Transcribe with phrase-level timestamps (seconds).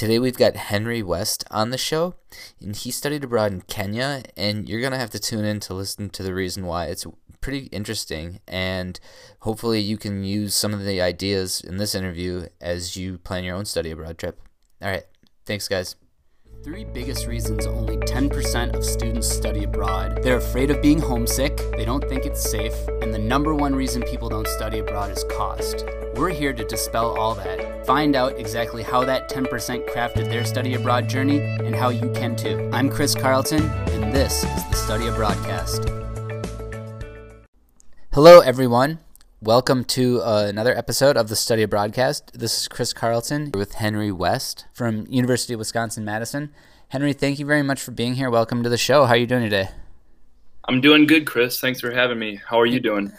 [0.00, 2.14] Today we've got Henry West on the show,
[2.58, 5.74] and he studied abroad in Kenya, and you're going to have to tune in to
[5.74, 6.86] listen to the reason why.
[6.86, 7.04] It's
[7.42, 8.98] pretty interesting, and
[9.40, 13.56] hopefully you can use some of the ideas in this interview as you plan your
[13.56, 14.40] own study abroad trip.
[14.80, 15.04] All right,
[15.44, 15.96] thanks, guys.
[16.64, 20.22] Three biggest reasons only 10% of students study abroad.
[20.22, 24.00] They're afraid of being homesick, they don't think it's safe, and the number one reason
[24.04, 25.84] people don't study abroad is cost.
[26.20, 27.86] We're here to dispel all that.
[27.86, 32.36] Find out exactly how that 10% crafted their study abroad journey and how you can
[32.36, 32.68] too.
[32.74, 35.88] I'm Chris Carlton, and this is the Study Abroadcast.
[38.12, 38.98] Hello, everyone.
[39.40, 42.32] Welcome to uh, another episode of the Study Abroadcast.
[42.32, 46.50] This is Chris Carlton with Henry West from University of Wisconsin Madison.
[46.90, 48.28] Henry, thank you very much for being here.
[48.28, 49.06] Welcome to the show.
[49.06, 49.70] How are you doing today?
[50.66, 51.60] I'm doing good, Chris.
[51.60, 52.40] Thanks for having me.
[52.46, 53.12] How are you doing?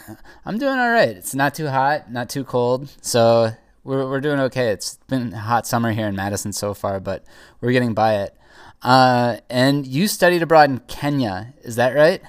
[0.46, 1.10] I'm doing all right.
[1.10, 3.52] It's not too hot, not too cold, so
[3.84, 4.70] we're we're doing okay.
[4.70, 7.26] It's been a hot summer here in Madison so far, but
[7.60, 8.38] we're getting by it.
[8.82, 12.22] Uh, and you studied abroad in Kenya, is that right?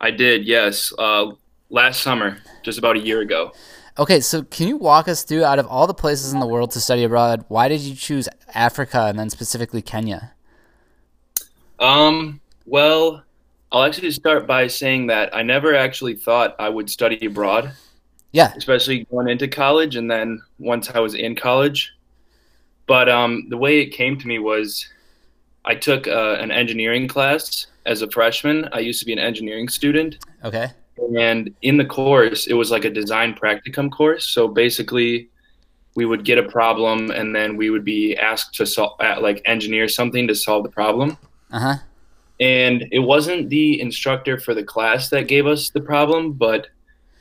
[0.00, 0.92] I did, yes.
[0.98, 1.32] Uh,
[1.70, 3.52] last summer, just about a year ago.
[3.98, 6.70] Okay, so can you walk us through out of all the places in the world
[6.72, 10.32] to study abroad, why did you choose Africa and then specifically Kenya?
[11.78, 13.22] Um, well,
[13.72, 17.72] I'll actually start by saying that I never actually thought I would study abroad.
[18.32, 18.52] Yeah.
[18.56, 21.92] Especially going into college and then once I was in college.
[22.86, 24.86] But um, the way it came to me was
[25.64, 28.68] I took uh, an engineering class as a freshman.
[28.72, 30.18] I used to be an engineering student.
[30.44, 30.68] Okay.
[31.18, 34.26] And in the course, it was like a design practicum course.
[34.28, 35.28] So basically,
[35.94, 39.88] we would get a problem and then we would be asked to solve, like engineer
[39.88, 41.16] something to solve the problem.
[41.50, 41.76] Uh huh.
[42.40, 46.68] And it wasn't the instructor for the class that gave us the problem, but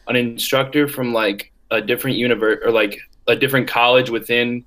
[0.08, 4.66] an instructor from like a different university or like a different college within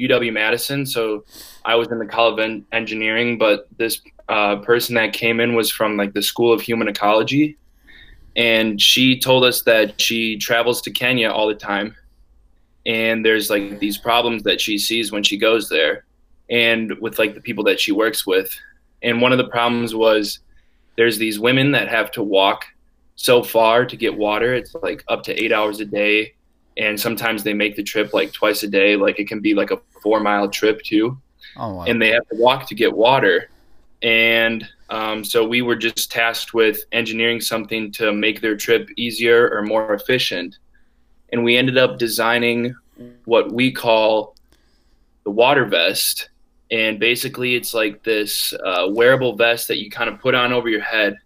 [0.00, 0.86] UW Madison.
[0.86, 1.24] So
[1.64, 5.70] I was in the College of Engineering, but this uh, person that came in was
[5.70, 7.56] from like the School of Human Ecology.
[8.36, 11.94] And she told us that she travels to Kenya all the time.
[12.86, 16.04] And there's like these problems that she sees when she goes there.
[16.48, 18.50] And with like the people that she works with
[19.02, 20.40] and one of the problems was
[20.96, 22.64] there's these women that have to walk
[23.16, 26.34] so far to get water it's like up to 8 hours a day
[26.76, 29.70] and sometimes they make the trip like twice a day like it can be like
[29.70, 31.18] a 4 mile trip too
[31.56, 31.84] Oh wow.
[31.84, 33.50] and they have to walk to get water
[34.02, 39.48] and um, so we were just tasked with engineering something to make their trip easier
[39.50, 40.58] or more efficient.
[41.32, 42.74] And we ended up designing
[43.24, 44.34] what we call
[45.24, 46.30] the water vest.
[46.70, 50.68] And basically, it's like this uh, wearable vest that you kind of put on over
[50.68, 51.18] your head.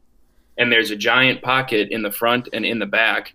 [0.56, 3.34] And there's a giant pocket in the front and in the back.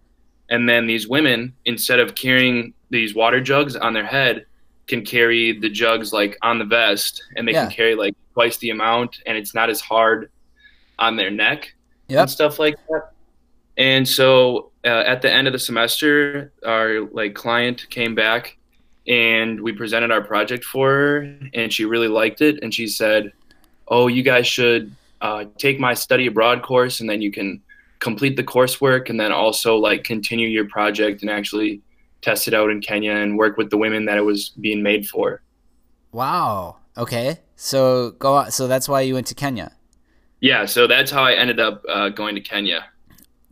[0.49, 4.45] And then these women, instead of carrying these water jugs on their head,
[4.87, 7.65] can carry the jugs like on the vest and they Yeah.
[7.65, 10.31] can carry like twice the amount and it's not as hard
[10.97, 11.75] on their neck
[12.07, 12.21] Yep.
[12.21, 13.11] and stuff like that.
[13.77, 18.57] And so uh, at the end of the semester, our like client came back
[19.09, 23.33] and we presented our project for her and she really liked it and she said,
[23.87, 27.61] "Oh, you guys should uh, take my study abroad course and then you can
[27.99, 31.81] complete the coursework and then also like continue your project and actually
[32.21, 35.07] test it out in Kenya and work with the women that it was being made
[35.07, 35.41] for."
[36.11, 36.77] Wow.
[36.97, 37.39] Okay.
[37.55, 38.51] So go on.
[38.51, 39.71] So that's why you went to Kenya.
[40.41, 42.85] Yeah, so that's how I ended up uh, going to Kenya.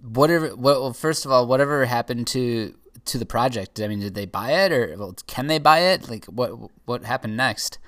[0.01, 0.55] Whatever.
[0.55, 2.73] Well, first of all, whatever happened to
[3.07, 3.79] to the project?
[3.79, 6.09] I mean, did they buy it, or can they buy it?
[6.09, 6.51] Like, what
[6.85, 7.79] what happened next?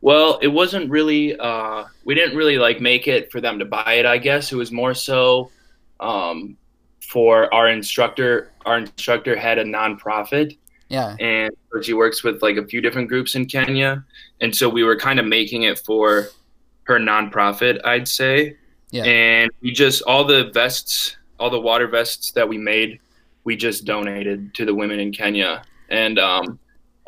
[0.00, 1.36] Well, it wasn't really.
[1.38, 4.06] Uh, we didn't really like make it for them to buy it.
[4.06, 5.50] I guess it was more so
[6.00, 6.56] um,
[7.00, 8.50] for our instructor.
[8.66, 10.56] Our instructor had a nonprofit,
[10.88, 11.16] Yeah.
[11.20, 11.52] and
[11.82, 14.04] she works with like a few different groups in Kenya,
[14.40, 16.28] and so we were kind of making it for
[16.84, 18.56] her nonprofit, I'd say.
[18.90, 19.04] Yeah.
[19.04, 22.98] And we just all the vests, all the water vests that we made,
[23.44, 25.62] we just donated to the women in Kenya.
[25.88, 26.58] And um,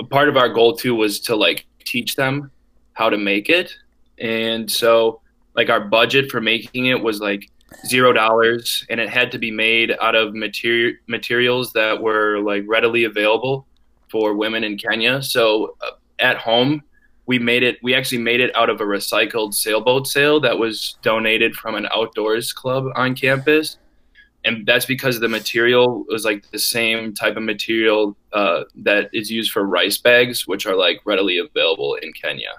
[0.00, 2.50] a part of our goal too was to like teach them
[2.92, 3.76] how to make it.
[4.18, 5.20] And so
[5.54, 7.50] like our budget for making it was like
[7.86, 12.62] zero dollars and it had to be made out of material materials that were like
[12.66, 13.66] readily available
[14.08, 15.22] for women in Kenya.
[15.22, 16.82] So uh, at home
[17.26, 20.96] we made it we actually made it out of a recycled sailboat sail that was
[21.02, 23.78] donated from an outdoors club on campus
[24.44, 29.30] and that's because the material was like the same type of material uh, that is
[29.30, 32.52] used for rice bags which are like readily available in kenya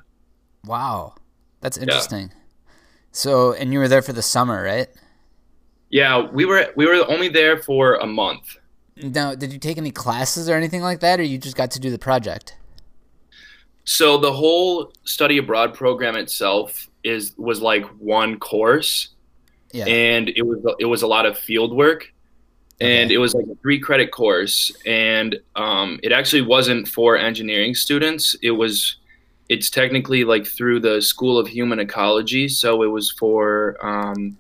[0.65, 1.13] Wow.
[1.61, 2.31] That's interesting.
[3.11, 4.87] So, and you were there for the summer, right?
[5.91, 8.57] yeah we were we were only there for a month
[8.97, 11.79] Now, did you take any classes or anything like that, or you just got to
[11.79, 12.57] do the project?
[13.83, 19.09] So the whole study abroad program itself is was like one course,
[19.75, 19.85] Yeah.
[19.87, 22.01] and it was it was a lot of field work,
[22.79, 23.15] and Okay.
[23.15, 28.35] it was like a three credit course, and um, it actually wasn't for engineering students.
[28.41, 28.97] It was
[29.49, 34.37] it's technically like through the School of Human Ecology, so it was for um,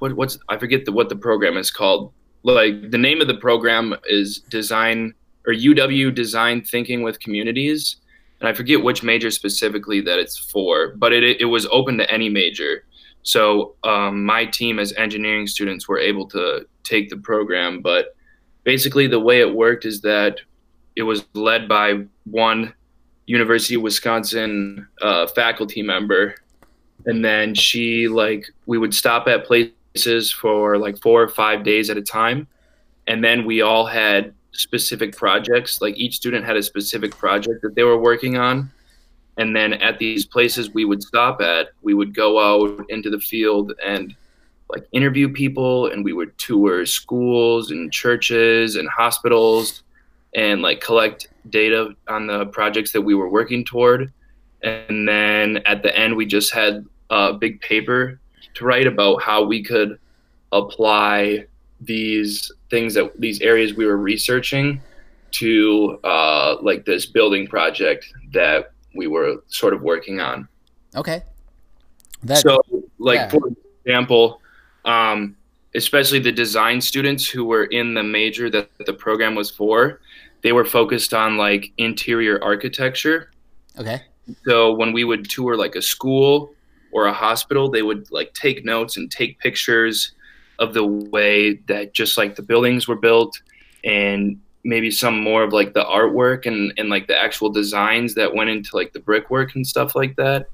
[0.00, 2.12] what what's I forget the, what the program is called.
[2.42, 5.14] Like the name of the program is Design
[5.46, 7.96] or UW Design Thinking with Communities,
[8.40, 12.10] and I forget which major specifically that it's for, but it it was open to
[12.10, 12.84] any major.
[13.22, 18.16] So um, my team as engineering students were able to take the program, but
[18.64, 20.40] basically the way it worked is that
[20.96, 22.74] it was led by one
[23.26, 26.34] University of Wisconsin uh, faculty member,
[27.06, 31.88] and then she like we would stop at places for like four or five days
[31.88, 32.46] at a time,
[33.06, 35.80] and then we all had specific projects.
[35.80, 38.70] Like each student had a specific project that they were working on,
[39.38, 43.18] and then at these places we would stop at, we would go out into the
[43.18, 44.14] field and
[44.68, 49.82] like interview people, and we would tour schools and churches and hospitals
[50.34, 54.12] and like collect data on the projects that we were working toward.
[54.62, 58.18] And then at the end, we just had a big paper
[58.54, 59.98] to write about how we could
[60.52, 61.46] apply
[61.80, 64.80] these things that these areas we were researching
[65.32, 70.48] to uh, like this building project that we were sort of working on.
[70.94, 71.22] Okay.
[72.24, 72.62] That so,
[72.98, 73.28] like yeah.
[73.28, 73.50] for
[73.84, 74.40] example,
[74.84, 75.36] um,
[75.74, 80.00] especially the design students who were in the major that the program was for,
[80.42, 83.30] they were focused on like interior architecture.
[83.78, 84.02] okay.
[84.44, 86.54] So when we would tour like a school
[86.92, 90.12] or a hospital, they would like take notes and take pictures
[90.58, 93.40] of the way that just like the buildings were built
[93.84, 98.34] and maybe some more of like the artwork and, and like the actual designs that
[98.34, 100.46] went into like the brickwork and stuff like that.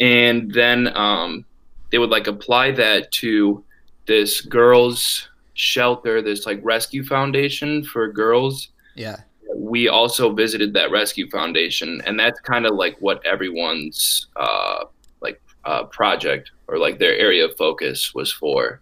[0.00, 1.44] And then um,
[1.92, 3.62] they would like apply that to
[4.06, 9.16] this girls shelter, this like rescue foundation for girls Yeah.
[9.54, 14.84] we also visited that rescue foundation and that's kind of like what everyone's uh,
[15.20, 18.80] like uh, project or like their area of focus was for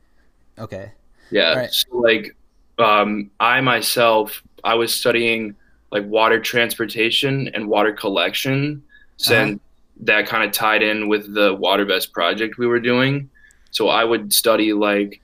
[0.58, 0.92] Okay.
[1.30, 1.72] yeah Right.
[1.72, 2.36] so like
[2.78, 5.54] um, i myself i was studying
[5.90, 8.82] like water transportation and water collection
[9.16, 9.60] since
[10.00, 13.28] that kind of tied in with the water vest project we were doing.
[13.70, 15.20] So i would study like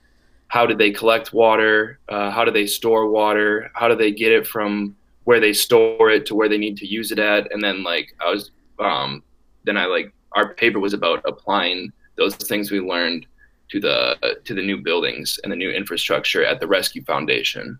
[0.47, 4.31] how did they collect water uh, how do they store water how do they get
[4.31, 7.63] it from where they store it to where they need to use it at and
[7.63, 9.23] then like i was um,
[9.63, 13.25] then i like our paper was about applying those things we learned
[13.69, 17.79] to the to the new buildings and the new infrastructure at the rescue foundation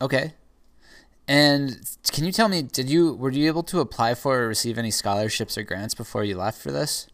[0.00, 0.34] Okay.
[1.28, 1.80] And
[2.12, 4.90] can you tell me, did you were you able to apply for or receive any
[4.90, 7.06] scholarships or grants before you left for this?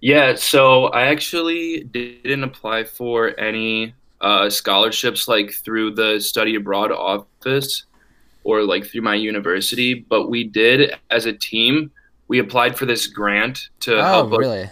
[0.00, 6.90] yeah so i actually didn't apply for any uh, scholarships like through the study abroad
[6.90, 7.84] office
[8.44, 11.90] or like through my university but we did as a team
[12.28, 14.70] we applied for this grant to Oh, help really?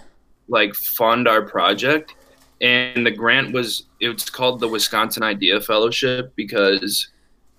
[0.48, 2.14] Like fund our project.
[2.60, 7.08] And the grant was it's called the wisconsin idea fellowship because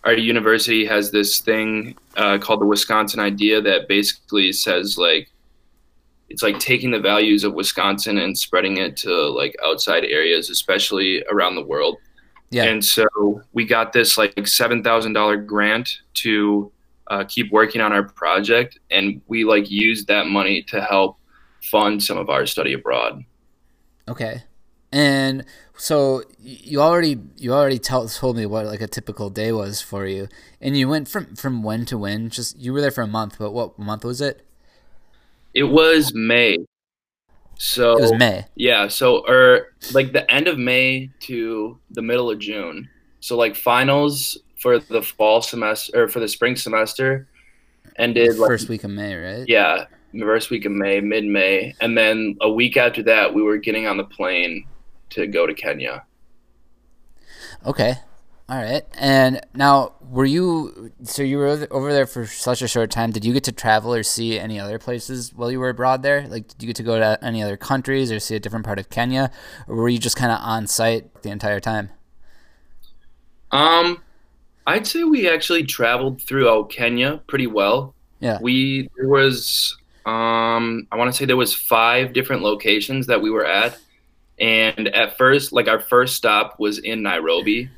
[0.03, 5.31] our university has this thing uh, called the wisconsin idea that basically says like
[6.29, 11.23] it's like taking the values of wisconsin and spreading it to like outside areas especially
[11.31, 11.97] around the world.
[12.51, 12.65] Yeah.
[12.65, 13.07] and so
[13.53, 16.71] we got this like $7000 grant to
[17.07, 18.79] uh, keep working on our project.
[18.91, 21.17] And we like used that money to help
[21.71, 23.23] fund some of our study abroad
[24.07, 24.43] Okay.
[24.91, 25.43] And
[25.75, 30.05] so you already you already tell, told me what like a typical day was for
[30.05, 30.27] you,
[30.61, 32.29] and you went from from when to when?
[32.29, 34.45] Just you were there for a month, but what month was it?
[35.55, 36.57] it was may
[37.57, 38.45] so It was May.
[38.55, 42.89] yeah so or like the end of may to the middle of june
[43.21, 47.27] so like finals for the fall semester or for the spring semester
[47.97, 49.45] ended like First week of May, right?
[49.47, 49.85] yeah
[50.19, 53.85] the first week of may mid-may and then a week after that we were getting
[53.87, 54.65] on the plane
[55.09, 56.03] to go to kenya
[57.65, 57.95] Okay.
[58.47, 58.83] All right.
[58.95, 63.11] And now, were you so you were over- over there for such a short time?
[63.11, 66.27] Did you get to travel or see any other places while you were abroad there?
[66.27, 68.77] Like, did you get to go to any other countries or see a different part
[68.77, 69.31] of Kenya,
[69.67, 71.89] or were you just kind of on site the entire time?
[73.51, 74.03] Um,
[74.67, 77.95] I'd say we actually traveled throughout Kenya pretty well.
[78.19, 78.37] Yeah.
[78.41, 83.29] We there was um I want to say there was five different locations that we
[83.29, 83.77] were at,
[84.39, 87.69] and at first, like our first stop was in Nairobi.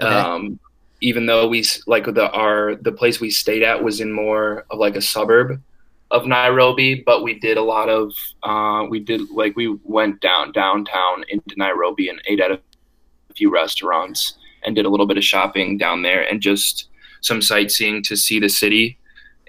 [0.00, 0.14] Okay.
[0.14, 0.58] Um,
[1.00, 4.78] even though we like the our the place we stayed at was in more of
[4.78, 5.60] like a suburb
[6.10, 10.52] of Nairobi, but we did a lot of uh, we did like we went down
[10.52, 12.60] downtown into Nairobi and ate at a
[13.34, 14.34] few restaurants
[14.64, 16.88] and did a little bit of shopping down there and just
[17.20, 18.97] some sightseeing to see the city.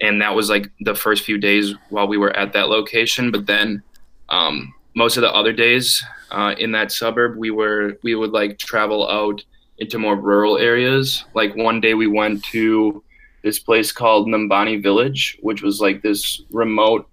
[0.00, 3.30] And that was like the first few days while we were at that location.
[3.30, 3.82] But then
[4.28, 8.58] um, most of the other days uh, in that suburb, we were we would like
[8.58, 9.44] travel out
[9.78, 11.24] into more rural areas.
[11.34, 13.02] Like one day we went to
[13.42, 17.08] this place called Nyumbani Village, which was like this remote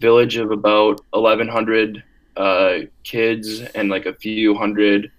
[0.00, 2.02] village of about 1,100
[2.36, 5.10] uh, kids and like a few hundred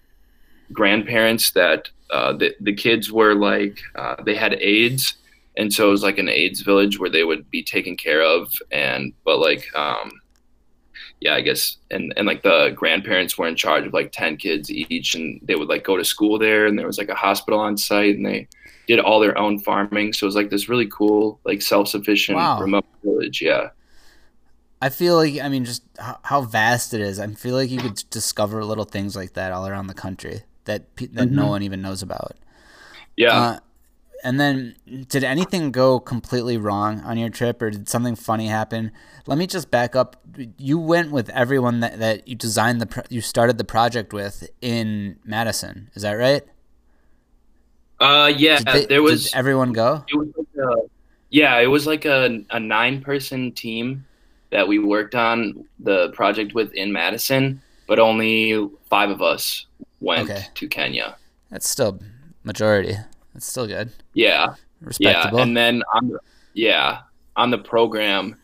[0.71, 5.15] grandparents that uh, the, the kids were like, uh, they had AIDS.
[5.57, 8.53] And so it was like an AIDS village where they would be taken care of.
[8.71, 10.11] And, but like, um,
[11.19, 14.71] yeah, I guess, and, and like the grandparents were in charge of like 10 kids
[14.71, 17.59] each and they would like go to school there and there was like a hospital
[17.59, 18.47] on site and they,
[18.87, 20.13] did all their own farming.
[20.13, 22.59] So it was like this really cool, like self sufficient wow.
[22.59, 23.41] remote village.
[23.41, 23.69] Yeah.
[24.81, 25.83] I feel like I mean just
[26.23, 27.19] how vast it is.
[27.19, 30.95] I feel like you could discover little things like that all around the country that
[30.97, 31.35] that mm-hmm.
[31.35, 32.37] no one even knows about.
[33.15, 33.37] Yeah.
[33.37, 33.59] Uh,
[34.27, 34.75] and then,
[35.07, 38.91] did anything go completely wrong on your trip, or did something funny happen?
[39.25, 40.21] Let me just back up.
[40.57, 44.49] You went with everyone that, that you designed the pro- you started the project with
[44.59, 45.89] in Madison.
[45.93, 46.43] Is that right?
[48.01, 49.33] Uh, yeah, they, there was.
[49.33, 50.03] everyone go?
[50.09, 50.75] It was like a,
[51.29, 54.05] yeah, it was like a, a nine person team
[54.49, 59.67] that we worked on the project with in Madison, but only five of us
[60.01, 60.47] went okay.
[60.53, 61.15] to Kenya.
[61.49, 62.01] That's still
[62.43, 62.97] majority.
[63.37, 63.91] That's still good.
[64.15, 64.55] Yeah.
[64.81, 65.37] Respectable.
[65.37, 66.19] Yeah, and then on the,
[66.55, 67.01] yeah,
[67.35, 68.35] on the program,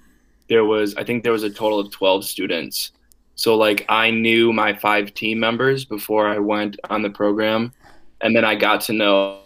[0.49, 2.91] there was I think there was a total of twelve students.
[3.33, 7.73] So like I knew my five team members before I went on the program,
[8.21, 9.39] and then I got to know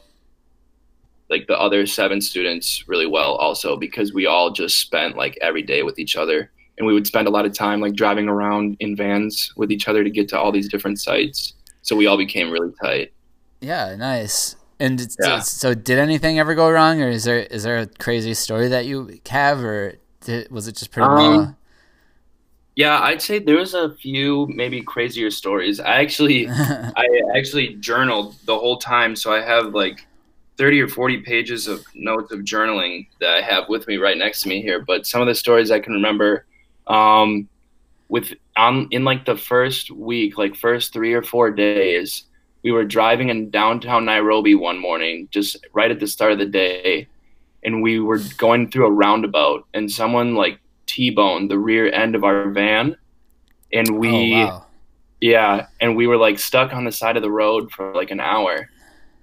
[1.30, 5.64] like the other seven students really well also because we all just spent like every
[5.64, 8.76] day with each other and we would spend a lot of time like driving around
[8.82, 12.18] in vans with each other to get to all these different sites so we all
[12.18, 13.12] became really tight
[13.60, 15.40] yeah nice and yeah.
[15.40, 18.86] so did anything ever go wrong or is there is there a crazy story that
[18.86, 21.56] you have or did, was it just pretty um,
[22.76, 28.36] yeah i'd say there was a few maybe crazier stories i actually i actually journaled
[28.46, 30.08] the whole time so i have like
[30.58, 34.42] 30 or 40 pages of notes of journaling that I have with me right next
[34.42, 34.82] to me here.
[34.82, 36.46] But some of the stories I can remember,
[36.88, 37.48] um,
[38.10, 42.24] with on in like the first week, like first three or four days,
[42.68, 46.46] we were driving in downtown Nairobi one morning, just right at the start of the
[46.46, 47.08] day,
[47.64, 52.26] and we were going through a roundabout, and someone like T-boned the rear end of
[52.26, 52.98] our van,
[53.72, 54.66] and we, oh, wow.
[55.22, 58.20] yeah, and we were like stuck on the side of the road for like an
[58.20, 58.70] hour,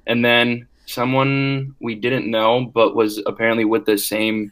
[0.07, 4.51] and then someone we didn't know, but was apparently with the same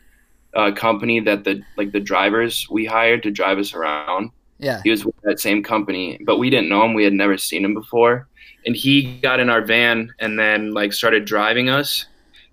[0.52, 4.32] uh, company that the like the drivers we hired to drive us around.
[4.58, 6.92] Yeah, he was with that same company, but we didn't know him.
[6.92, 8.28] We had never seen him before,
[8.66, 12.06] and he got in our van and then like started driving us.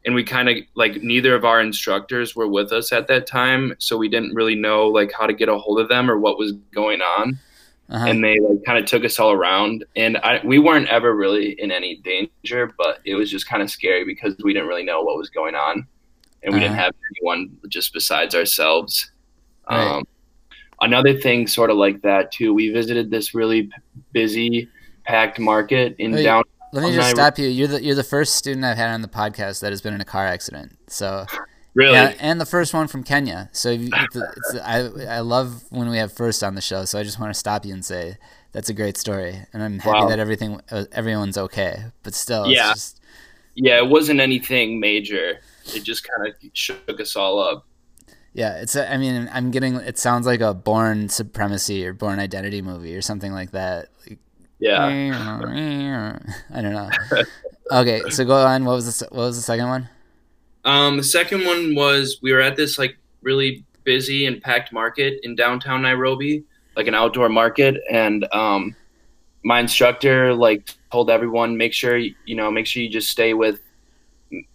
[0.06, 3.76] And we kind of like neither of our instructors were with us at that time,
[3.80, 6.38] so we didn't really know like how to get a hold of them or what
[6.38, 7.38] was going on
[7.90, 8.06] uh-huh.
[8.06, 9.84] and they like kind of took us all around.
[9.96, 13.72] And I, we weren't ever really in any danger, but it was just kind of
[13.72, 15.88] scary because we didn't really know what was going on,
[16.44, 16.60] and we uh-huh.
[16.60, 19.12] didn't have anyone just besides ourselves.
[19.70, 19.98] Right.
[19.98, 20.04] Um,
[20.82, 22.54] another thing, sort of like that too.
[22.54, 23.70] We visited this really
[24.12, 24.70] busy,
[25.10, 26.44] packed market in Wait, down.
[26.72, 27.48] Let me just stop you.
[27.48, 30.02] You're the you're the first student I've had on the podcast that has been in
[30.02, 30.78] a car accident.
[30.88, 31.26] So
[31.76, 31.94] Really?
[31.94, 33.50] Yeah, and the first one from Kenya.
[33.52, 36.86] So it's, it's, I I love when we have first on the show.
[36.86, 38.18] So I just want to stop you and say
[38.52, 40.10] that's a great story, and I'm happy wow.
[40.10, 41.86] that everything uh, everyone's okay.
[42.02, 43.00] But still, yeah, just...
[43.56, 45.40] yeah, it wasn't anything major.
[45.74, 47.66] It just kind of shook us all up.
[48.34, 48.76] Yeah, it's.
[48.76, 49.76] A, I mean, I'm getting.
[49.76, 53.90] It sounds like a Bourne Supremacy or Bourne Identity movie or something like that.
[54.10, 54.20] Like,
[54.60, 56.20] yeah.
[56.54, 56.90] I don't know.
[57.72, 58.66] Okay, so go on.
[58.66, 59.90] What was the What was the second one?
[60.66, 65.20] Um, the second one was we were at this like really busy and packed market
[65.24, 66.44] in downtown Nairobi,
[66.76, 68.76] like an outdoor market, and um,
[69.44, 73.60] my instructor like told everyone make sure you know make sure you just stay with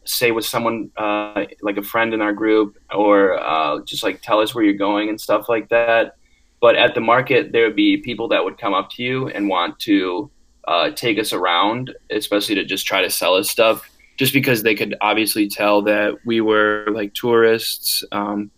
[0.04, 4.40] stay with someone uh, like a friend in our group or uh, just like tell
[4.40, 6.16] us where you're going and stuff like that.
[6.64, 9.50] But at the market, there would be people that would come up to you and
[9.50, 10.30] want to
[10.66, 14.74] uh, take us around, especially to just try to sell us stuff just because they
[14.74, 18.02] could obviously tell that we were like tourists.
[18.12, 18.50] Um,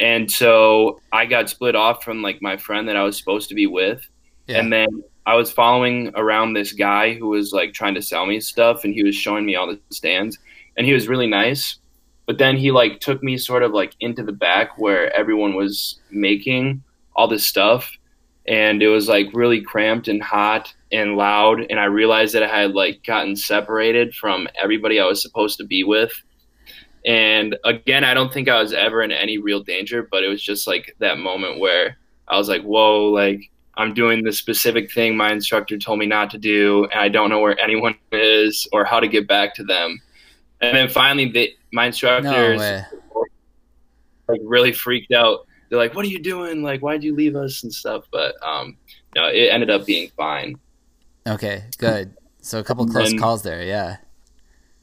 [0.00, 3.54] and so I got split off from like my friend that I was supposed to
[3.54, 4.00] be with.
[4.46, 4.60] Yeah.
[4.60, 8.40] And then I was following around this guy who was like trying to sell me
[8.40, 10.38] stuff and he was showing me all the stands.
[10.78, 11.76] and he was really nice.
[12.24, 16.00] But then he like took me sort of like into the back where everyone was
[16.10, 16.82] making
[17.14, 17.90] all this stuff,
[18.46, 21.66] and it was like really cramped and hot and loud.
[21.70, 25.64] And I realized that I had like gotten separated from everybody I was supposed to
[25.64, 26.12] be with.
[27.04, 30.42] And again, I don't think I was ever in any real danger, but it was
[30.42, 35.16] just like that moment where I was like, whoa, like I'm doing the specific thing
[35.16, 38.84] my instructor told me not to do, and I don't know where anyone is or
[38.84, 40.00] how to get back to them.
[40.60, 42.82] And then finally, they, my instructors No
[44.28, 45.46] like really freaked out.
[45.72, 46.62] They're like, "What are you doing?
[46.62, 48.76] Like, why'd you leave us and stuff?" But um,
[49.16, 50.58] no, it ended up being fine.
[51.26, 52.14] Okay, good.
[52.42, 53.62] So a couple close then- calls there.
[53.62, 53.96] Yeah.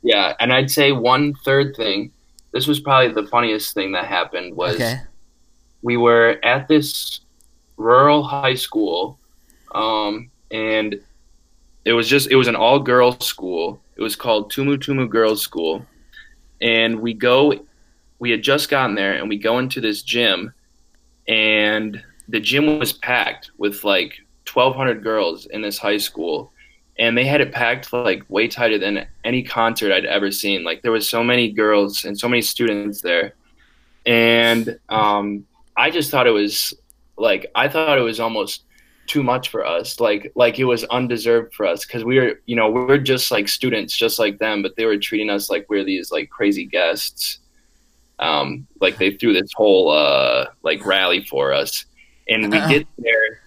[0.01, 2.12] Yeah, and I'd say one third thing.
[2.53, 4.96] This was probably the funniest thing that happened was Okay.
[5.84, 7.19] we were at this
[7.77, 9.19] rural high school,
[9.75, 11.00] um, and
[11.86, 13.79] it was just it was an all girls school.
[13.96, 15.86] It was called Tumu Tumu Girls School,
[16.62, 17.53] and we go.
[18.17, 20.51] We had just gotten there, and we go into this gym,
[21.29, 24.19] and the gym was packed with like
[24.51, 26.51] 1,200 girls in this high school,
[26.98, 30.63] and they had it packed like way tighter than any concert I'd ever seen.
[30.63, 33.36] Like there was so many girls and so many students there,
[34.05, 35.45] and um,
[35.77, 36.74] I just thought it was
[37.15, 38.63] like I thought it was almost
[39.05, 40.00] too much for us.
[40.00, 43.29] Like like it was undeserved for us because we were you know we were just
[43.29, 46.65] like students, just like them, but they were treating us like we're these like crazy
[46.65, 47.39] guests.
[48.19, 51.85] Um, like they threw this whole uh, like rally for us,
[52.27, 53.41] and we get there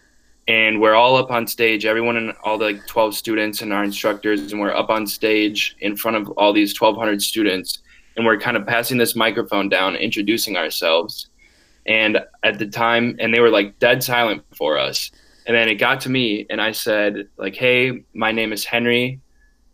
[0.49, 1.87] and we're all up on stage.
[1.87, 5.77] Everyone and all the like 12 students and our instructors and we're up on stage
[5.81, 7.79] in front of all these 1200 students.
[8.17, 11.29] And we're kind of passing this microphone down introducing ourselves.
[11.87, 15.11] And at the time and they were like dead silent for us.
[15.47, 19.21] And then it got to me and i said like hey my name is henry.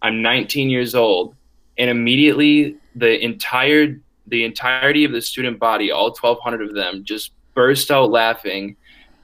[0.03, 1.35] I'm 19 years old.
[1.79, 7.33] And immediately the entire the entirety of the student body all 1200 of them just
[7.55, 8.77] burst out laughing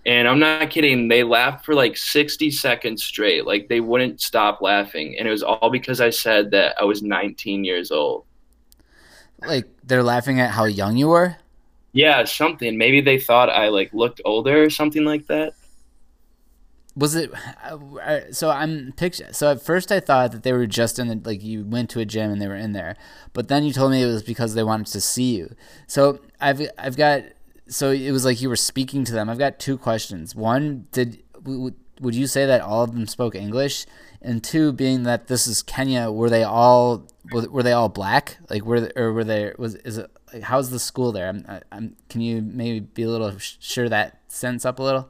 [0.06, 1.08] and I'm not kidding.
[1.08, 3.46] They laughed for like 60 seconds straight.
[3.46, 5.16] Like they wouldn't stop laughing.
[5.18, 8.24] And it was all because I said that I was 19 years old.
[9.46, 11.36] Like they're laughing at how young you were.
[11.92, 12.76] Yeah, something.
[12.76, 15.54] Maybe they thought I like looked older or something like that.
[16.96, 17.32] Was it?
[17.64, 19.28] uh, So I'm picture.
[19.32, 22.00] So at first I thought that they were just in the like you went to
[22.00, 22.96] a gym and they were in there,
[23.32, 25.54] but then you told me it was because they wanted to see you.
[25.86, 27.22] So I've I've got.
[27.66, 29.28] So it was like you were speaking to them.
[29.28, 30.34] I've got two questions.
[30.36, 31.22] One, did
[32.00, 33.86] would you say that all of them spoke English?
[34.20, 38.38] And two, being that this is Kenya, were they all were they all black?
[38.48, 41.28] Like were or were they was is it like how's the school there?
[41.28, 45.08] I'm, I'm can you maybe be a little sure that sense up a little?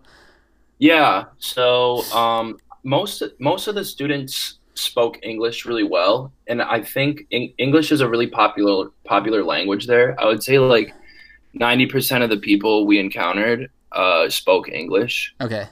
[0.84, 1.24] Yeah.
[1.38, 7.54] So um, most most of the students spoke English really well, and I think en-
[7.56, 10.14] English is a really popular popular language there.
[10.20, 10.92] I would say like
[11.54, 15.34] ninety percent of the people we encountered uh, spoke English.
[15.40, 15.64] Okay.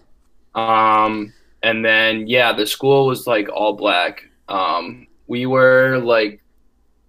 [0.54, 4.30] Um, and then yeah, the school was like all black.
[4.48, 6.40] Um, we were like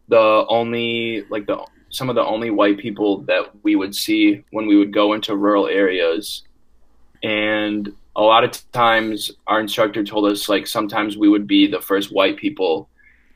[0.10, 4.68] the only like the some of the only white people that we would see when
[4.68, 6.44] we would go into rural areas.
[7.24, 11.82] And a lot of times our instructor told us like sometimes we would be the
[11.82, 12.90] first white people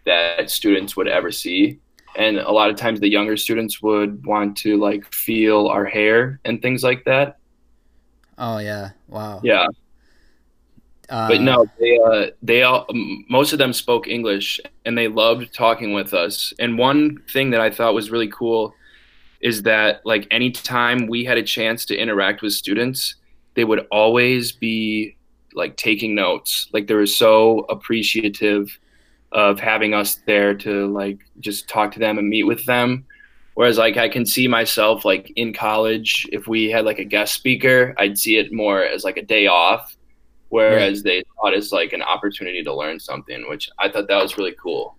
[0.06, 1.80] that students would ever see.
[2.16, 6.40] And a lot of times the younger students would want to like feel our hair
[6.46, 7.38] and things like that.
[8.38, 8.92] Oh yeah.
[9.08, 9.42] Wow.
[9.44, 9.68] Yeah.
[11.10, 12.86] Uh, but no, they uh, they all
[13.30, 16.54] most of them spoke English and they loved talking with us.
[16.60, 18.74] And one thing that I thought was really cool
[19.40, 23.16] is that like anytime we had a chance to interact with students,
[23.58, 25.18] they would always be
[25.54, 26.70] like taking notes.
[26.72, 28.80] Like they were so appreciative
[29.34, 33.06] of having us there to like just talk to them and meet with them.
[33.56, 37.34] Whereas like I can see myself like in college, if we had like a guest
[37.34, 39.98] speaker, I'd see it more as like a day off
[40.50, 44.38] whereas they thought it's like an opportunity to learn something, which I thought that was
[44.38, 44.97] really cool.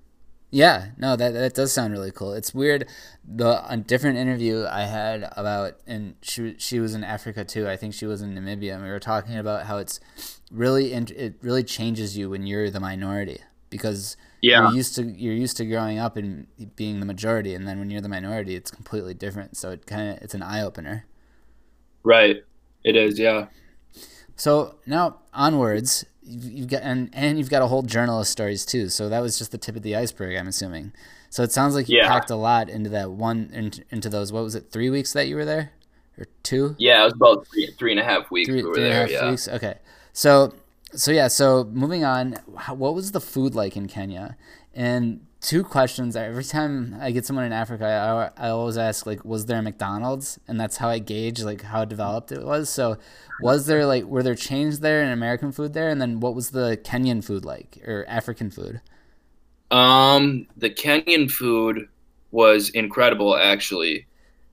[0.50, 2.32] Yeah, no, that that does sound really cool.
[2.32, 2.88] It's weird.
[3.22, 7.68] The a different interview I had about, and she she was in Africa too.
[7.68, 10.00] I think she was in Namibia, and we were talking about how it's
[10.50, 14.62] really it really changes you when you're the minority because Yeah.
[14.68, 17.90] you're used to you're used to growing up and being the majority, and then when
[17.90, 19.54] you're the minority, it's completely different.
[19.58, 21.04] So it kind of it's an eye opener.
[22.02, 22.42] Right.
[22.84, 23.48] It is, yeah.
[24.37, 28.64] So now onwards, you've you've got and and you've got a whole journal of stories
[28.66, 28.88] too.
[28.88, 30.92] So that was just the tip of the iceberg, I'm assuming.
[31.30, 32.08] So it sounds like you Yeah.
[32.08, 34.32] packed a lot into that one into, into those.
[34.32, 34.70] What was it?
[34.70, 35.72] Three weeks that you were there,
[36.18, 36.74] or two?
[36.78, 38.92] Yeah, it was about three, three and a half weeks Three, we were three and
[38.92, 39.02] a there.
[39.02, 39.30] half Yeah.
[39.30, 39.48] weeks.
[39.48, 39.74] Okay.
[40.12, 40.54] So
[40.94, 41.28] so yeah.
[41.28, 42.32] So moving on,
[42.74, 44.36] what was the food like in Kenya?
[44.74, 46.16] And two questions.
[46.16, 49.62] Every time I get someone in Africa, I, I always ask like, was there a
[49.62, 50.38] McDonald's?
[50.48, 52.68] And that's how I gauge like how developed it was.
[52.68, 52.98] So,
[53.40, 55.88] was there like were there chains there and American food there?
[55.88, 58.81] And then what was the Kenyan food like or African food?
[59.70, 61.88] Um, the Kenyan food
[62.31, 64.07] was incredible, actually.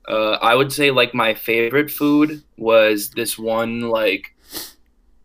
[0.08, 4.34] Uh, I would say like my favorite food was this one like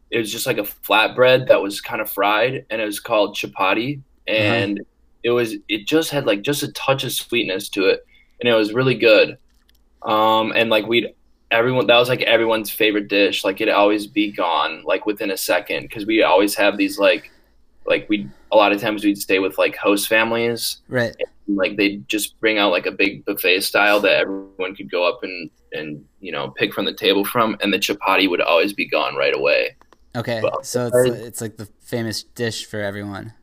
[0.09, 3.35] it was just like a flatbread that was kind of fried and it was called
[3.35, 4.90] chapati and uh-huh.
[5.23, 8.05] It was it just had like just a touch of sweetness to it
[8.41, 9.37] and it was really good.
[10.01, 11.13] Um, and like we'd
[11.51, 13.43] everyone that was like everyone's favorite dish.
[13.43, 17.31] Like it'd always be gone like within a second because we always have these like
[17.85, 21.15] like we a lot of times we'd stay with like host families right
[21.47, 25.07] and, like they'd just bring out like a big buffet style that everyone could go
[25.07, 28.71] up and and you know pick from the table from and the chapati would always
[28.71, 29.75] be gone right away
[30.15, 33.33] okay but, so it's, it's like the famous dish for everyone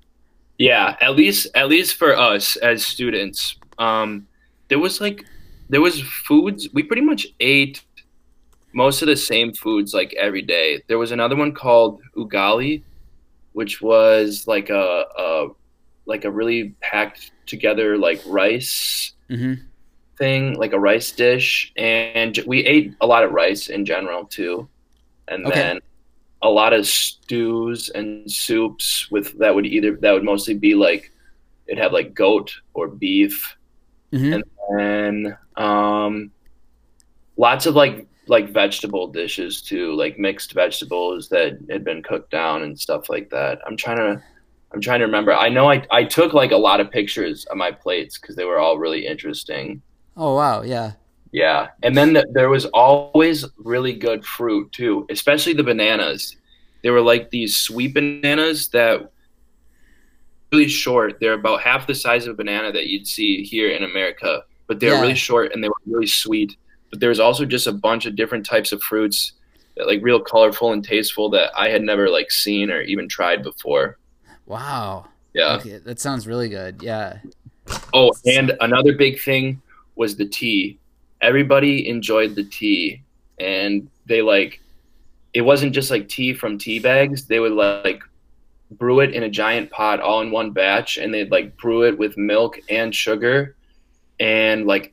[0.58, 4.26] yeah at least at least for us as students um
[4.68, 5.24] there was like
[5.68, 7.82] there was foods we pretty much ate
[8.72, 12.82] most of the same foods like every day there was another one called ugali
[13.52, 15.48] which was like a, a
[16.06, 19.54] like a really packed together like rice mm-hmm.
[20.16, 24.68] thing, like a rice dish, and we ate a lot of rice in general too,
[25.28, 25.54] and okay.
[25.54, 25.80] then
[26.42, 31.10] a lot of stews and soups with that would either that would mostly be like
[31.68, 33.56] it'd have like goat or beef,
[34.12, 34.32] mm-hmm.
[34.32, 36.30] and then um,
[37.36, 42.62] lots of like like vegetable dishes too, like mixed vegetables that had been cooked down
[42.62, 43.58] and stuff like that.
[43.66, 44.22] I'm trying to
[44.72, 45.32] I'm trying to remember.
[45.32, 48.44] I know I I took like a lot of pictures of my plates because they
[48.44, 49.82] were all really interesting.
[50.16, 50.92] Oh wow, yeah.
[51.32, 56.36] Yeah, and then the, there was always really good fruit too, especially the bananas.
[56.82, 59.10] They were like these sweet bananas that
[60.52, 61.18] really short.
[61.20, 64.80] They're about half the size of a banana that you'd see here in America, but
[64.80, 65.00] they're yeah.
[65.00, 66.56] really short and they were really sweet
[66.90, 69.32] but there's also just a bunch of different types of fruits
[69.76, 73.42] that like real colorful and tasteful that I had never like seen or even tried
[73.42, 73.98] before.
[74.46, 75.06] Wow.
[75.34, 75.56] Yeah.
[75.56, 76.82] Okay, that sounds really good.
[76.82, 77.18] Yeah.
[77.92, 79.60] Oh, and another big thing
[79.94, 80.78] was the tea.
[81.20, 83.02] Everybody enjoyed the tea
[83.38, 84.60] and they like
[85.34, 87.26] it wasn't just like tea from tea bags.
[87.26, 88.02] They would like
[88.72, 91.98] brew it in a giant pot all in one batch and they'd like brew it
[91.98, 93.56] with milk and sugar
[94.20, 94.92] and like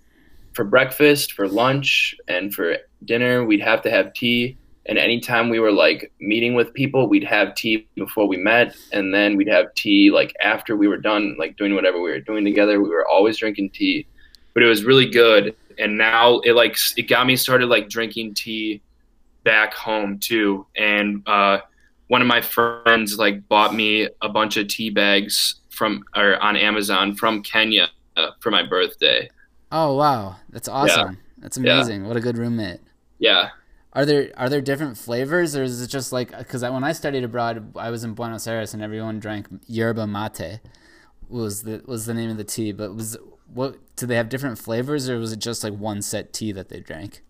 [0.56, 4.58] for breakfast, for lunch, and for dinner, we'd have to have tea.
[4.88, 9.14] And anytime we were like meeting with people, we'd have tea before we met, and
[9.14, 12.46] then we'd have tea like after we were done, like doing whatever we were doing
[12.46, 12.82] together.
[12.82, 14.08] We were always drinking tea,
[14.54, 15.56] but it was really good.
[15.80, 18.82] And now it like it got me started like drinking tea
[19.44, 20.66] back home too.
[20.76, 21.60] And uh,
[22.08, 26.56] one of my friends like bought me a bunch of tea bags from or on
[26.56, 27.90] Amazon from Kenya
[28.40, 29.30] for my birthday.
[29.72, 31.14] Oh wow, that's awesome.
[31.14, 31.20] Yeah.
[31.38, 32.02] That's amazing.
[32.02, 32.08] Yeah.
[32.08, 32.80] What a good roommate.
[33.20, 33.50] Yeah.
[33.94, 37.24] Are there are there different flavors, or is it just like because when I studied
[37.24, 40.60] abroad, I was in Buenos Aires and everyone drank yerba mate.
[41.30, 42.72] Was the was the name of the tea?
[42.72, 43.18] But was
[43.56, 43.78] what?
[43.96, 46.82] Do they have different flavors, or was it just like one set tea that they
[46.82, 47.24] drank?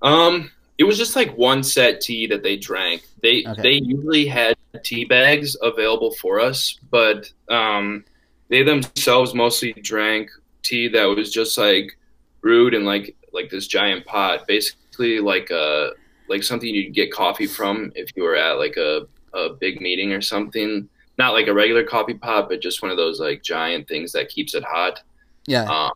[0.00, 3.02] Um, it was just like one set tea that they drank.
[3.22, 3.62] They okay.
[3.62, 8.04] they usually had tea bags available for us, but um,
[8.48, 10.30] they themselves mostly drank
[10.62, 11.98] tea that was just like
[12.40, 15.90] brewed in like like this giant pot, basically like a
[16.28, 20.12] like something you'd get coffee from if you were at like a a big meeting
[20.12, 20.88] or something.
[21.18, 24.28] Not like a regular coffee pot, but just one of those like giant things that
[24.28, 25.02] keeps it hot.
[25.48, 25.64] Yeah.
[25.64, 25.92] Um,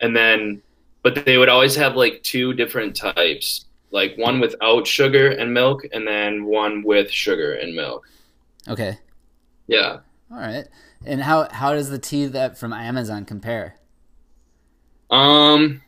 [0.00, 0.62] and then,
[1.02, 5.82] but they would always have like two different types, like one without sugar and milk,
[5.92, 8.08] and then one with sugar and milk.
[8.68, 8.98] Okay.
[9.66, 9.98] Yeah.
[10.30, 10.66] All right.
[11.04, 13.76] And how how does the tea that from Amazon compare?
[15.10, 15.82] Um,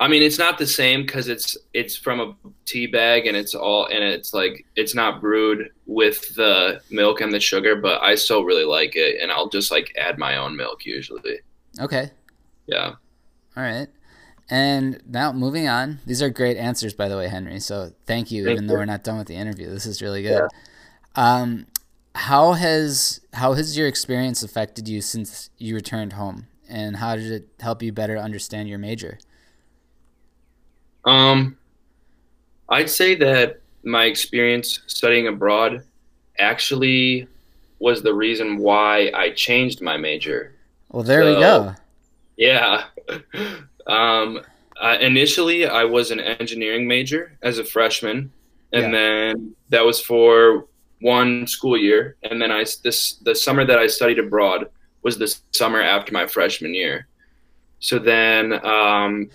[0.00, 3.54] I mean, it's not the same because it's it's from a tea bag and it's
[3.54, 8.16] all and it's like it's not brewed with the milk and the sugar, but I
[8.16, 11.38] still really like it, and I'll just like add my own milk usually.
[11.80, 12.10] Okay.
[12.66, 12.94] Yeah.
[13.56, 13.88] All right.
[14.50, 16.00] And now moving on.
[16.06, 17.60] These are great answers, by the way, Henry.
[17.60, 18.44] So thank you.
[18.44, 18.68] Thank even you.
[18.68, 20.42] though we're not done with the interview, this is really good.
[20.42, 20.48] Yeah.
[21.14, 21.66] Um,
[22.14, 26.46] how has how has your experience affected you since you returned home?
[26.68, 29.18] and how did it help you better understand your major?
[31.04, 31.56] Um,
[32.68, 35.84] I'd say that my experience studying abroad
[36.38, 37.26] actually
[37.78, 40.54] was the reason why I changed my major.
[40.90, 41.74] Well, there so, we go.
[42.36, 42.84] Yeah.
[43.86, 44.40] um,
[44.80, 48.32] uh, initially, I was an engineering major as a freshman,
[48.72, 48.90] and yeah.
[48.90, 50.66] then that was for
[51.00, 52.16] one school year.
[52.22, 54.68] And then I this the summer that I studied abroad,
[55.02, 57.08] was the summer after my freshman year.
[57.80, 59.30] So then, um,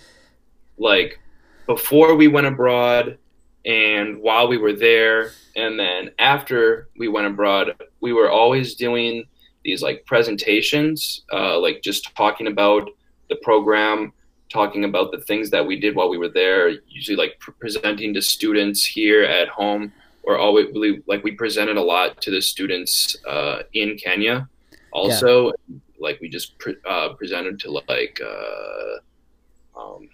[0.78, 1.20] like
[1.66, 3.18] before we went abroad,
[3.64, 9.24] and while we were there, and then after we went abroad, we were always doing
[9.64, 12.90] these like presentations, uh, like just talking about
[13.28, 14.12] the program,
[14.50, 16.68] talking about the things that we did while we were there.
[16.88, 21.76] Usually, like pre- presenting to students here at home, or always really like we presented
[21.76, 24.48] a lot to the students uh, in Kenya.
[24.92, 25.76] Also, yeah.
[25.98, 30.08] like we just pre- uh, presented to like uh, um,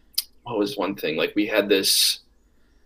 [0.45, 1.17] what was one thing?
[1.17, 2.21] Like we had this.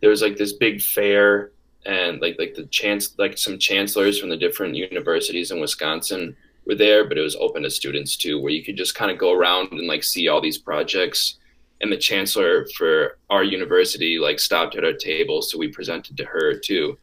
[0.00, 1.52] There was like this big fair
[1.86, 6.74] and like like the chance like some chancellors from the different universities in Wisconsin were
[6.74, 9.32] there, but it was open to students too, where you could just kind of go
[9.32, 11.36] around and like see all these projects.
[11.80, 16.24] And the chancellor for our university like stopped at our table, so we presented to
[16.24, 16.96] her too.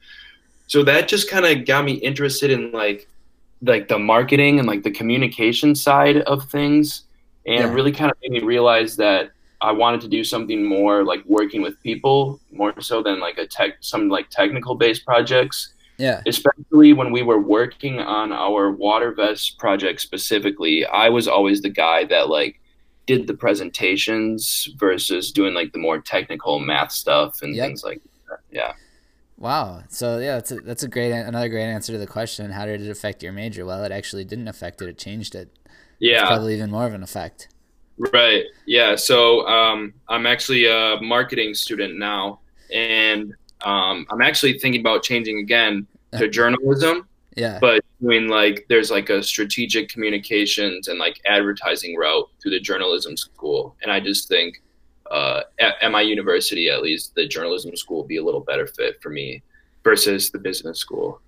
[0.68, 3.08] So that just kind of got me interested in like
[3.62, 7.04] like the marketing and like the communication side of things,
[7.46, 7.74] and yeah.
[7.74, 11.62] really kind of made me realize that I wanted to do something more like working
[11.62, 16.22] with people more so than like a tech some like technical based projects yeah.
[16.26, 21.70] Especially when we were working on our water vest project specifically, I was always the
[21.70, 22.60] guy that like
[23.06, 27.68] did the presentations versus doing like the more technical math stuff and yep.
[27.68, 28.40] things like that.
[28.52, 28.74] Yeah.
[29.38, 29.84] Wow.
[29.90, 32.52] So yeah, that's a, that's a great another great answer to the question.
[32.52, 33.66] How did it affect your major?
[33.66, 34.90] Well, it actually didn't affect it.
[34.90, 35.50] It changed it.
[36.00, 36.22] Yeah.
[36.22, 37.48] It's probably even more of an effect.
[37.98, 38.46] Right.
[38.66, 38.96] Yeah.
[38.96, 42.40] So um, I'm actually a marketing student now,
[42.74, 47.08] and um, I'm actually thinking about changing again to journalism.
[47.36, 47.60] Yeah.
[47.62, 53.16] But doing like there's like a strategic communications and like advertising route through the journalism
[53.16, 54.62] school, and I just think
[55.10, 58.68] uh, at, at my university at least the journalism school would be a little better
[58.68, 59.42] fit for me
[59.84, 61.22] versus the business school.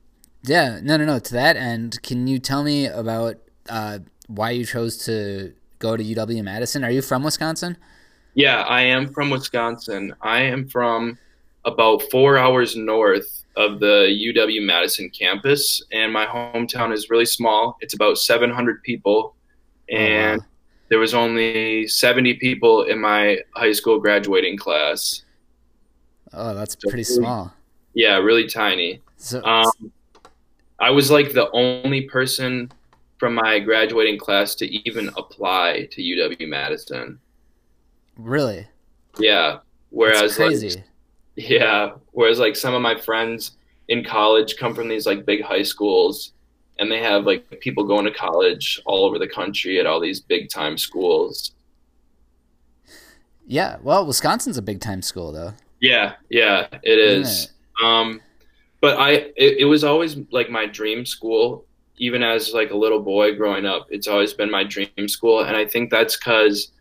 [0.43, 0.79] Yeah.
[0.81, 0.97] No.
[0.97, 1.05] No.
[1.05, 1.19] No.
[1.19, 3.37] To that end, can you tell me about
[3.69, 6.83] uh, why you chose to go to UW Madison?
[6.83, 7.77] Are you from Wisconsin?
[8.35, 10.15] Yeah, I am from Wisconsin.
[10.21, 11.17] I am from
[11.65, 17.77] about four hours north of the UW Madison campus, and my hometown is really small.
[17.81, 19.35] It's about 700 people,
[19.89, 20.49] and oh, wow.
[20.89, 25.23] there was only 70 people in my high school graduating class.
[26.33, 27.53] Oh, that's so pretty really, small.
[27.93, 29.01] Yeah, really tiny.
[29.17, 29.91] So, um,
[30.79, 32.71] I was like the only person
[33.17, 37.19] from my graduating class to even apply to UW Madison.
[38.17, 38.67] Really?
[39.17, 39.59] Yeah.
[39.91, 40.83] Whereas, like,
[41.35, 41.91] yeah.
[42.11, 46.33] Whereas like some of my friends in college come from these like big high schools
[46.79, 50.19] and they have like people going to college all over the country at all these
[50.19, 51.53] big time schools.
[53.45, 55.53] Yeah, well, Wisconsin's a big time school though.
[55.81, 57.45] Yeah, yeah, it is.
[57.45, 57.83] It?
[57.83, 58.21] Um
[58.81, 61.65] but I it, it was always like my dream school
[61.97, 63.87] even as like a little boy growing up.
[63.89, 66.71] It's always been my dream school and I think that's cuz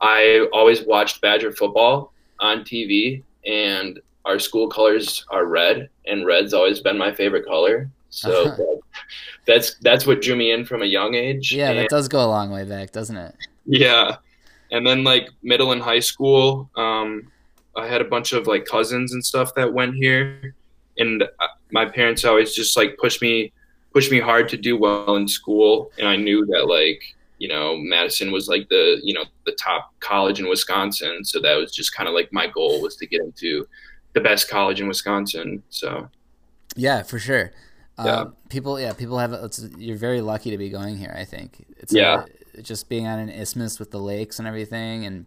[0.00, 6.52] I always watched Badger football on TV and our school colors are red, and red's
[6.52, 7.90] always been my favorite color.
[8.10, 8.64] So uh-huh.
[9.46, 11.52] that's that's what drew me in from a young age.
[11.52, 13.34] Yeah, and, that does go a long way back, doesn't it?
[13.66, 14.16] Yeah,
[14.70, 17.30] and then like middle and high school, um,
[17.76, 20.54] I had a bunch of like cousins and stuff that went here,
[20.98, 23.52] and uh, my parents always just like pushed me
[23.92, 27.02] pushed me hard to do well in school, and I knew that like
[27.38, 31.54] you know Madison was like the you know the top college in Wisconsin, so that
[31.56, 33.66] was just kind of like my goal was to get into
[34.12, 35.62] the best college in Wisconsin.
[35.70, 36.08] So,
[36.76, 37.52] yeah, for sure.
[37.98, 38.20] Yeah.
[38.20, 39.32] Um, people, yeah, people have.
[39.32, 41.14] It's, you're very lucky to be going here.
[41.16, 42.24] I think it's yeah,
[42.56, 45.26] a, just being on an isthmus with the lakes and everything, and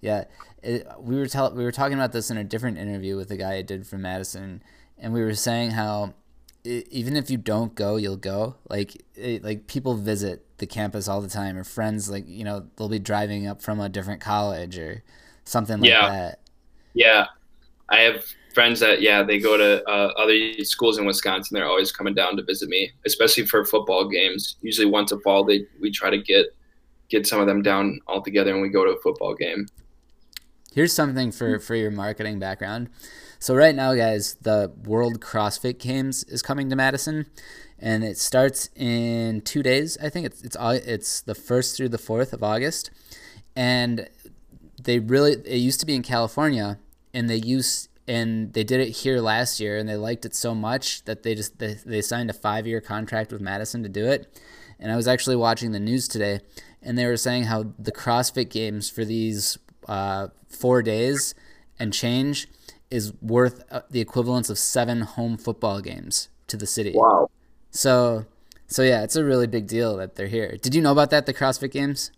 [0.00, 0.24] yeah,
[0.62, 3.36] it, we were tell, we were talking about this in a different interview with a
[3.36, 4.62] guy I did from Madison,
[4.98, 6.14] and we were saying how
[6.68, 8.56] even if you don't go, you'll go.
[8.68, 12.66] Like it, like people visit the campus all the time, or friends like you know
[12.76, 15.02] they'll be driving up from a different college or
[15.44, 16.08] something like yeah.
[16.08, 16.40] that.
[16.94, 17.26] Yeah,
[17.88, 21.54] I have friends that yeah they go to uh, other schools in Wisconsin.
[21.54, 24.56] They're always coming down to visit me, especially for football games.
[24.60, 26.46] Usually once a fall, they we try to get
[27.08, 29.66] get some of them down all together and we go to a football game.
[30.72, 32.90] Here's something for for your marketing background.
[33.38, 37.26] So right now, guys, the World CrossFit Games is coming to Madison,
[37.78, 39.96] and it starts in two days.
[40.02, 42.90] I think it's it's it's the first through the fourth of August,
[43.54, 44.08] and
[44.82, 46.78] they really it used to be in California
[47.12, 50.54] and they used and they did it here last year and they liked it so
[50.54, 54.06] much that they just they, they signed a five year contract with Madison to do
[54.06, 54.40] it.
[54.80, 56.40] And I was actually watching the news today
[56.82, 61.34] and they were saying how the CrossFit games for these uh, four days
[61.78, 62.48] and change
[62.90, 66.92] is worth uh, the equivalence of seven home football games to the city.
[66.94, 67.30] Wow.
[67.70, 68.24] So
[68.66, 70.56] So yeah, it's a really big deal that they're here.
[70.60, 71.26] Did you know about that?
[71.26, 72.10] The CrossFit Games.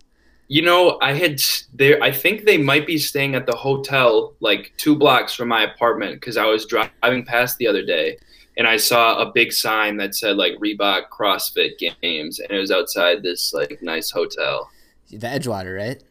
[0.47, 1.41] You know, I had
[1.73, 2.01] there.
[2.03, 6.15] I think they might be staying at the hotel like two blocks from my apartment
[6.15, 8.17] because I was driving past the other day
[8.57, 12.71] and I saw a big sign that said like Reebok CrossFit Games, and it was
[12.71, 14.69] outside this like nice hotel.
[15.09, 16.03] The Edgewater, right?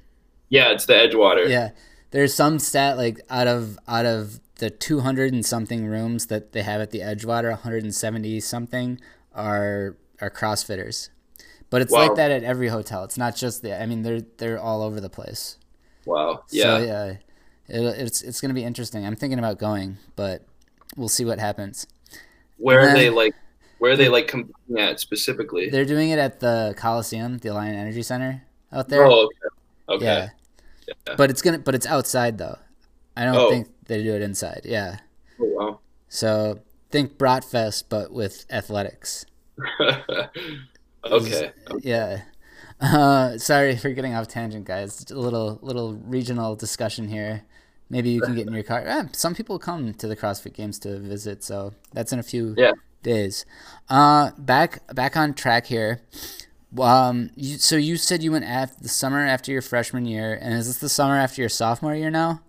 [0.48, 1.48] Yeah, it's the Edgewater.
[1.48, 1.70] Yeah,
[2.10, 6.62] there's some stat like out of out of the 200 and something rooms that they
[6.62, 9.00] have at the Edgewater, 170 something
[9.34, 11.08] are are CrossFitters.
[11.70, 12.00] But it's wow.
[12.00, 13.04] like that at every hotel.
[13.04, 13.80] It's not just the.
[13.80, 15.56] I mean, they're they're all over the place.
[16.04, 16.44] Wow.
[16.50, 16.62] Yeah.
[16.62, 17.04] So yeah,
[17.68, 19.06] it, it's it's gonna be interesting.
[19.06, 20.44] I'm thinking about going, but
[20.96, 21.86] we'll see what happens.
[22.58, 23.34] Where then, are they like?
[23.78, 25.70] Where are they like competing at specifically?
[25.70, 28.42] They're doing it at the Coliseum, the Alliant Energy Center
[28.72, 29.04] out there.
[29.06, 29.96] Oh, okay.
[29.96, 30.04] Okay.
[30.04, 30.28] Yeah.
[30.86, 31.14] yeah.
[31.16, 31.60] But it's gonna.
[31.60, 32.58] But it's outside though.
[33.16, 33.50] I don't oh.
[33.50, 34.62] think they do it inside.
[34.64, 34.98] Yeah.
[35.40, 35.80] Oh wow.
[36.08, 39.26] So think Bratfest, but with athletics.
[41.04, 41.52] okay.
[41.80, 42.22] Yeah.
[42.80, 45.10] Uh, sorry for getting off tangent, guys.
[45.10, 47.44] a little little regional discussion here.
[47.90, 48.84] Maybe you can get in your car.
[48.86, 52.54] Eh, some people come to the CrossFit Games to visit, so that's in a few
[52.56, 52.72] yeah.
[53.02, 53.44] days.
[53.88, 56.02] Uh, back back on track here.
[56.78, 60.54] Um, you, so you said you went after the summer after your freshman year, and
[60.54, 62.42] is this the summer after your sophomore year now?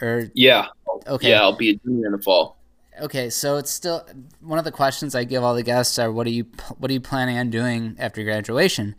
[0.00, 0.66] Or yeah,
[1.06, 2.56] okay, yeah, I'll be a junior in the fall.
[3.00, 4.06] Okay, so it's still
[4.40, 6.46] one of the questions I give all the guests are what are you
[6.78, 8.94] what are you planning on doing after graduation?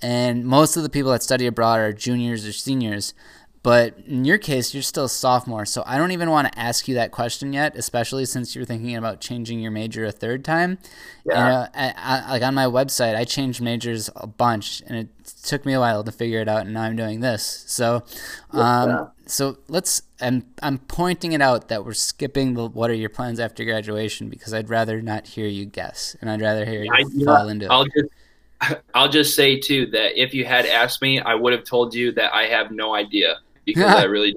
[0.00, 3.14] And most of the people that study abroad are juniors or seniors.
[3.62, 6.88] But in your case, you're still a sophomore, so I don't even want to ask
[6.88, 10.78] you that question yet, especially since you're thinking about changing your major a third time.
[11.24, 11.34] Yeah.
[11.34, 15.08] And, uh, I, I, like on my website, I changed majors a bunch, and it
[15.44, 17.64] took me a while to figure it out, and now I'm doing this.
[17.68, 18.02] So,
[18.50, 19.06] um, yeah.
[19.26, 20.02] so let's.
[20.20, 24.28] I'm I'm pointing it out that we're skipping the what are your plans after graduation
[24.28, 27.82] because I'd rather not hear you guess, and I'd rather hear you fall into I'll
[27.82, 27.92] it.
[27.96, 31.94] Just- I'll just say too that if you had asked me, I would have told
[31.94, 34.36] you that I have no idea because I really.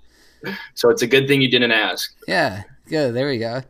[0.76, 2.16] So it's a good thing you didn't ask.
[2.28, 3.16] Yeah, good.
[3.16, 3.64] There we go.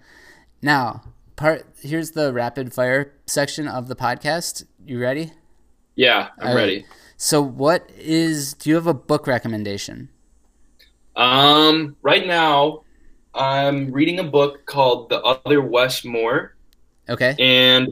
[0.61, 1.03] Now,
[1.35, 4.65] part here's the rapid fire section of the podcast.
[4.85, 5.31] You ready?
[5.95, 6.85] Yeah, I'm ready.
[7.17, 8.53] So, what is?
[8.53, 10.09] Do you have a book recommendation?
[11.15, 12.81] Um, right now,
[13.33, 16.55] I'm reading a book called The Other Wes Moore.
[17.07, 17.35] Okay.
[17.39, 17.91] And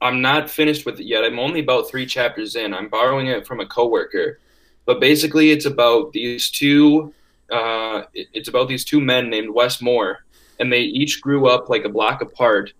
[0.00, 1.24] I'm not finished with it yet.
[1.24, 2.74] I'm only about three chapters in.
[2.74, 4.40] I'm borrowing it from a coworker.
[4.88, 7.12] But basically, it's about these two.
[7.52, 10.20] Uh, it's about these two men named Wes Moore,
[10.58, 12.72] and they each grew up like a block apart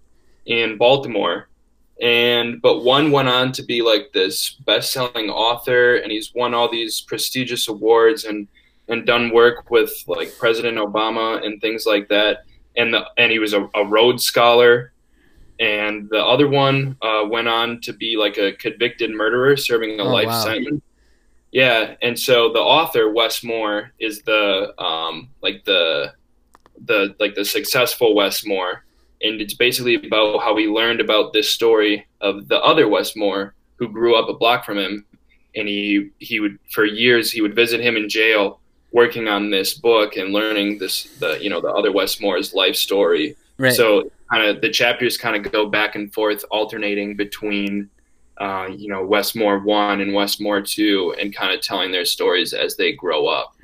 [0.46, 1.48] in Baltimore.
[2.00, 6.70] And but one went on to be like this best-selling author, and he's won all
[6.70, 8.48] these prestigious awards and
[8.88, 12.44] and done work with like President Obama and things like that.
[12.74, 14.92] And the, and he was a, a Rhodes Scholar.
[15.60, 20.04] And the other one uh, went on to be like a convicted murderer serving a
[20.04, 20.44] oh, life wow.
[20.44, 20.80] sentence.
[21.50, 26.12] Yeah, and so the author Wes Moore is the um, like the
[26.84, 28.84] the like the successful Wes Moore,
[29.22, 33.54] and it's basically about how he learned about this story of the other Wes Moore
[33.76, 35.06] who grew up a block from him,
[35.56, 38.60] and he he would for years he would visit him in jail,
[38.92, 42.76] working on this book and learning this the you know the other Wes Moore's life
[42.76, 43.36] story.
[43.56, 43.72] Right.
[43.72, 47.88] So kind of the chapters kind of go back and forth, alternating between
[48.38, 52.04] uh, you know, Wes Moore one and Wes Moore two, and kind of telling their
[52.04, 53.54] stories as they grow up.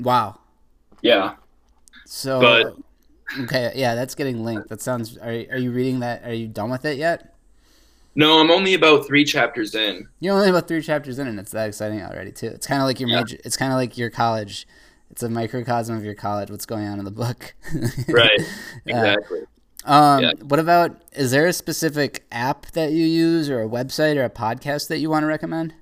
[0.00, 0.40] Wow.
[1.02, 1.34] Yeah.
[2.06, 2.40] So.
[2.40, 2.76] But.
[3.40, 4.68] Okay, yeah, that's getting linked.
[4.68, 5.16] That sounds.
[5.16, 6.24] Are are you reading that?
[6.24, 7.34] Are you done with it yet?
[8.14, 10.08] No, I'm only about three chapters in.
[10.20, 12.46] You're only about three chapters in, and it's that exciting already too.
[12.46, 13.20] It's kind of like your yeah.
[13.20, 13.38] major.
[13.44, 14.68] It's kind of like your college.
[15.10, 16.50] It's a microcosm of your college.
[16.50, 17.54] What's going on in the book?
[18.08, 18.40] right.
[18.86, 19.40] Exactly.
[19.40, 19.46] Uh,
[19.84, 20.32] um, yeah.
[20.42, 21.02] What about?
[21.12, 24.98] Is there a specific app that you use, or a website, or a podcast that
[24.98, 25.74] you want to recommend?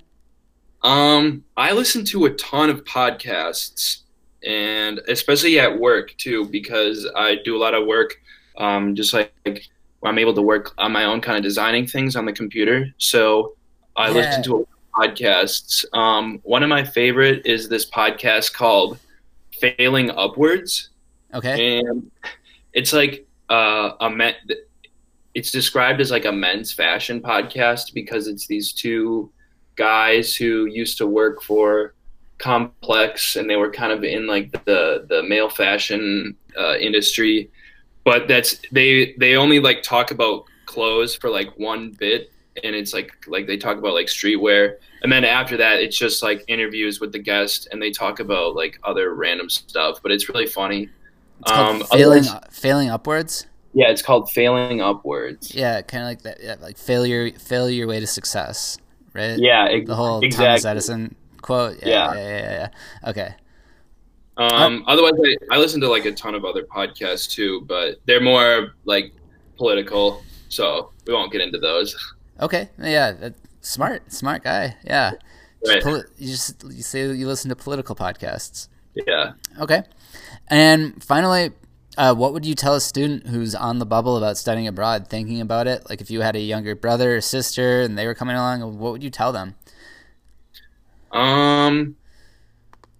[0.83, 4.01] Um, I listen to a ton of podcasts,
[4.45, 8.15] and especially at work too, because I do a lot of work.
[8.57, 9.65] Um, just like, like
[10.03, 12.93] I'm able to work on my own, kind of designing things on the computer.
[12.97, 13.55] So
[13.95, 14.13] I yeah.
[14.13, 15.85] listen to podcasts.
[15.97, 18.99] Um, one of my favorite is this podcast called
[19.59, 20.89] "Failing Upwards."
[21.33, 22.11] Okay, and
[22.73, 24.35] it's like uh, a men,
[25.33, 29.31] it's described as like a men's fashion podcast because it's these two
[29.75, 31.93] guys who used to work for
[32.37, 37.49] complex and they were kind of in like the the male fashion uh, industry.
[38.03, 42.31] But that's they they only like talk about clothes for like one bit
[42.63, 44.75] and it's like like they talk about like streetwear.
[45.01, 48.55] And then after that it's just like interviews with the guest and they talk about
[48.55, 50.89] like other random stuff but it's really funny
[51.41, 53.47] it's um, failing, failing upwards.
[53.75, 55.53] Yeah, it's called Failing Upwards.
[55.55, 56.37] Yeah, kind of like that.
[56.43, 58.77] Yeah, like failure, failure your way to success,
[59.13, 59.37] right?
[59.39, 60.45] Yeah, ex- the whole exactly.
[60.45, 61.77] Thomas Edison quote.
[61.81, 62.13] Yeah, Yeah.
[62.13, 62.51] yeah, yeah,
[63.03, 63.09] yeah.
[63.09, 63.35] Okay.
[64.37, 68.21] Um, otherwise, I, I listen to like a ton of other podcasts too, but they're
[68.21, 69.11] more like
[69.57, 71.95] political, so we won't get into those.
[72.41, 72.69] Okay.
[72.79, 73.11] Yeah.
[73.11, 74.11] That, smart.
[74.11, 74.75] Smart guy.
[74.83, 75.11] Yeah.
[75.63, 75.83] Just Right.
[75.83, 78.67] poli- you just you say you listen to political podcasts.
[79.07, 79.33] Yeah.
[79.59, 79.83] Okay.
[80.47, 81.51] And finally,
[81.97, 85.41] uh, what would you tell a student who's on the bubble about studying abroad, thinking
[85.41, 85.89] about it?
[85.89, 88.91] Like if you had a younger brother or sister and they were coming along, what
[88.91, 89.55] would you tell them?
[91.11, 91.95] Um,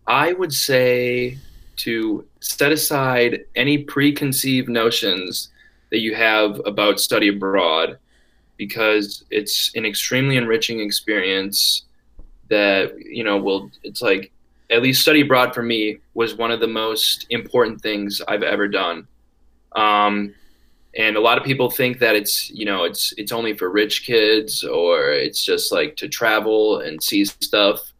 [0.06, 1.38] I would say
[1.78, 5.50] to set aside any preconceived notions
[5.90, 7.98] that you have about study abroad
[8.58, 11.84] because it's an extremely enriching experience
[12.50, 14.32] that, you know, will, it's like,
[14.74, 18.68] at least study abroad for me was one of the most important things I've ever
[18.68, 19.08] done.
[19.74, 20.34] Um,
[20.96, 24.06] and a lot of people think that it's you know it's it's only for rich
[24.06, 27.92] kids or it's just like to travel and see stuff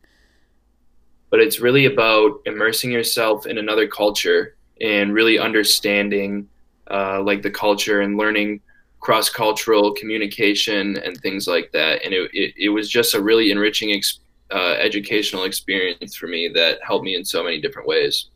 [1.30, 6.48] but it's really about immersing yourself in another culture and really understanding
[6.92, 8.62] uh, like the culture and learning
[9.00, 13.92] cross-cultural communication and things like that and it, it, it was just a really enriching
[13.92, 14.20] ex-
[14.52, 18.28] uh, educational experience for me that helped me in so many different ways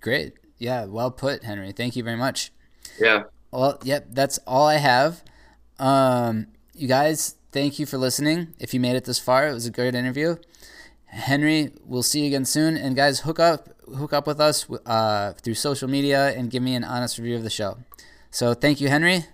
[0.00, 0.32] Great.
[0.58, 0.86] Yeah.
[0.86, 1.70] Well put, Henry.
[1.72, 2.50] Thank you very much.
[2.98, 5.22] yeah Well, yep, that's all I have.
[5.78, 8.54] Um, you guys, thank you for listening.
[8.58, 10.36] If you made it this far, it was a great interview.
[11.06, 12.76] Henry, we'll see you again soon.
[12.76, 16.74] And guys, hook up, hook up with us uh, through social media and give me
[16.74, 17.78] an honest review of the show.
[18.30, 19.26] So thank you, Henry.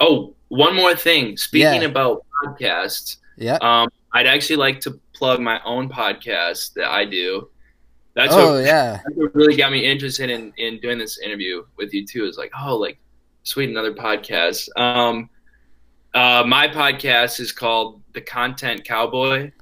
[0.00, 1.88] oh one more thing speaking Yeah.
[1.88, 3.58] about podcasts Yeah.
[3.60, 7.50] Um, I'd actually like to plug my own podcast that I do.
[8.14, 9.00] That's oh what, yeah.
[9.04, 12.24] that's what really got me interested in, in doing this interview with you too.
[12.24, 12.98] Is like, oh, like
[13.42, 14.68] sweet, another podcast.
[14.76, 15.28] Um,
[16.14, 19.52] uh, my podcast is called The Content Cowboy,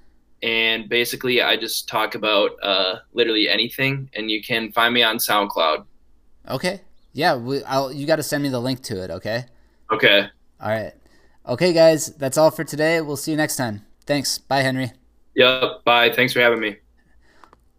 [0.42, 4.10] and basically, I just talk about uh, literally anything.
[4.14, 5.84] And you can find me on SoundCloud.
[6.48, 6.82] Okay.
[7.12, 7.36] Yeah.
[7.36, 9.10] We, I'll, you got to send me the link to it.
[9.10, 9.44] Okay.
[9.90, 10.28] Okay.
[10.60, 10.92] All right.
[11.48, 12.14] Okay, guys.
[12.16, 13.00] That's all for today.
[13.00, 13.84] We'll see you next time.
[14.04, 14.38] Thanks.
[14.38, 14.92] Bye, Henry.
[15.36, 15.84] Yep.
[15.84, 16.10] Bye.
[16.10, 16.76] Thanks for having me.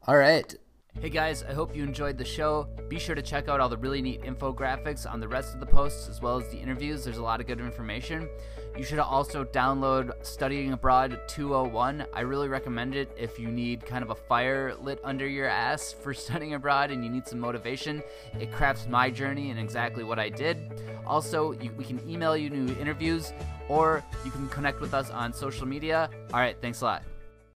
[0.08, 0.56] All right.
[1.02, 2.68] Hey guys, I hope you enjoyed the show.
[2.88, 5.66] Be sure to check out all the really neat infographics on the rest of the
[5.66, 7.04] posts as well as the interviews.
[7.04, 8.28] There's a lot of good information.
[8.76, 12.06] You should also download Studying Abroad 201.
[12.14, 15.94] I really recommend it if you need kind of a fire lit under your ass
[15.94, 18.02] for studying abroad and you need some motivation.
[18.40, 20.82] It crafts my journey and exactly what I did.
[21.06, 23.34] Also, you, we can email you new interviews
[23.68, 26.10] or you can connect with us on social media.
[26.34, 27.04] All right, thanks a lot.